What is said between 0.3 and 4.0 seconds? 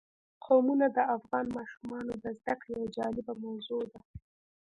قومونه د افغان ماشومانو د زده کړې یوه جالبه موضوع ده.